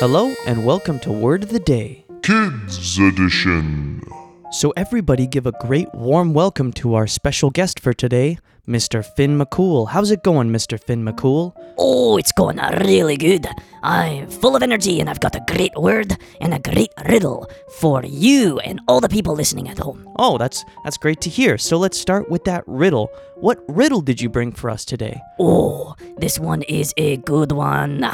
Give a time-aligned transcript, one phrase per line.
[0.00, 2.04] Hello, and welcome to Word of the Day.
[2.22, 4.02] Kids Edition.
[4.50, 9.04] So, everybody give a great warm welcome to our special guest for today, Mr.
[9.04, 9.88] Finn McCool.
[9.88, 10.82] How's it going, Mr.
[10.82, 11.54] Finn McCool?
[11.78, 13.46] Oh, it's going really good.
[13.84, 17.48] I'm full of energy and I've got a great word and a great riddle
[17.78, 20.08] for you and all the people listening at home.
[20.18, 21.56] Oh, that's that's great to hear.
[21.56, 23.10] So let's start with that riddle.
[23.36, 25.20] What riddle did you bring for us today?
[25.38, 28.04] Oh, this one is a good one.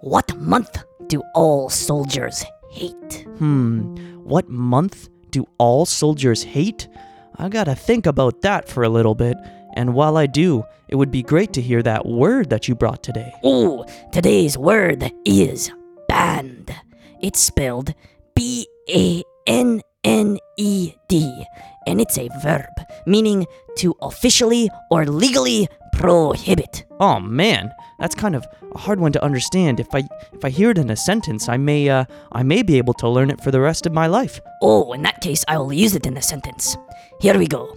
[0.00, 3.26] What month do all soldiers hate?
[3.38, 6.88] Hmm, what month do all soldiers hate?
[7.36, 9.36] I gotta think about that for a little bit.
[9.74, 13.02] And while I do, it would be great to hear that word that you brought
[13.02, 13.32] today.
[13.44, 15.70] Oh, today's word is
[16.08, 16.74] banned.
[17.20, 17.92] It's spelled
[18.34, 21.44] B A N N E D,
[21.86, 22.70] and it's a verb
[23.06, 23.46] meaning
[23.78, 26.84] to officially or legally prohibit.
[27.00, 29.80] Oh man, that's kind of a hard one to understand.
[29.80, 32.78] If I if I hear it in a sentence, I may uh I may be
[32.78, 34.40] able to learn it for the rest of my life.
[34.62, 36.76] Oh, in that case, I will use it in a sentence.
[37.20, 37.76] Here we go.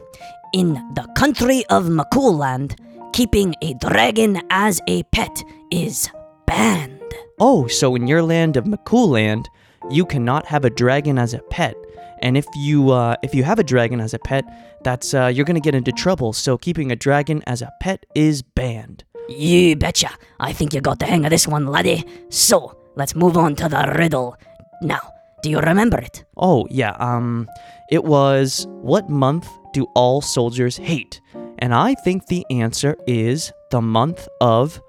[0.54, 2.76] In the country of Makuland,
[3.14, 6.10] keeping a dragon as a pet is
[6.46, 7.00] banned.
[7.40, 9.46] Oh, so in your land of Makuland,
[9.90, 11.76] you cannot have a dragon as a pet.
[12.22, 14.46] And if you uh, if you have a dragon as a pet,
[14.84, 16.34] that's uh, you're gonna get into trouble.
[16.34, 19.04] So keeping a dragon as a pet is banned.
[19.30, 20.10] You betcha.
[20.40, 22.04] I think you got the hang of this one, laddie.
[22.30, 24.36] So, let's move on to the riddle.
[24.82, 26.26] Now, do you remember it?
[26.36, 27.48] Oh yeah, um,
[27.92, 31.22] it was what month do all soldiers hate?
[31.60, 34.82] And I think the answer is the month of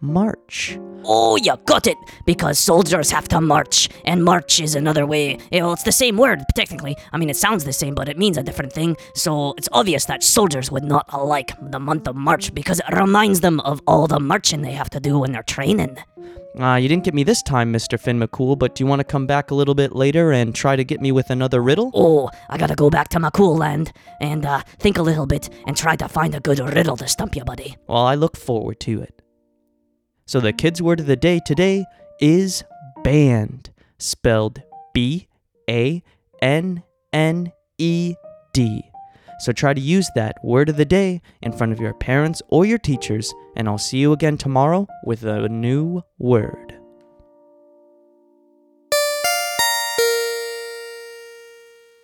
[0.00, 0.78] March.
[1.04, 1.96] Oh, you got it!
[2.26, 5.38] Because soldiers have to march, and march is another way.
[5.52, 6.96] eh, Well, it's the same word, technically.
[7.12, 8.96] I mean, it sounds the same, but it means a different thing.
[9.14, 13.40] So it's obvious that soldiers would not like the month of March because it reminds
[13.40, 15.98] them of all the marching they have to do when they're training.
[16.60, 17.98] Uh, you didn't get me this time, Mr.
[17.98, 20.76] Finn McCool, but do you want to come back a little bit later and try
[20.76, 21.90] to get me with another riddle?
[21.94, 25.48] Oh, I gotta go back to my cool land and uh, think a little bit
[25.66, 27.76] and try to find a good riddle to stump you, buddy.
[27.86, 29.21] Well, I look forward to it.
[30.26, 31.84] So the kids' word of the day today
[32.20, 32.64] is
[33.02, 34.62] banned, spelled
[34.94, 35.28] B
[35.68, 36.02] A
[36.40, 38.14] N N E
[38.52, 38.82] D.
[39.40, 42.64] So try to use that word of the day in front of your parents or
[42.64, 46.81] your teachers, and I'll see you again tomorrow with a new word.